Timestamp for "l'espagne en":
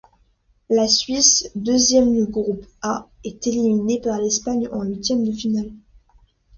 4.19-4.81